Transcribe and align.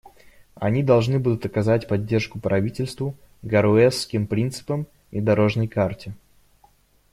Они 0.55 0.81
должны 0.81 1.19
будут 1.19 1.45
оказать 1.45 1.87
поддержку 1.87 2.39
правительству, 2.39 3.15
«Гароуэсским 3.43 4.25
принципам» 4.25 4.87
и 5.11 5.21
«дорожной 5.21 5.67
карте». 5.67 6.15